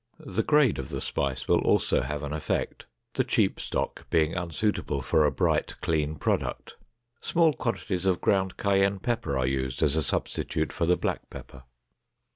[0.19, 5.03] The grade of the spice will also have an effect, the cheap stock being unsuitable
[5.03, 6.75] for a bright clean product.
[7.19, 11.65] Small quantities of ground cayenne pepper are used as a substitute for the black pepper.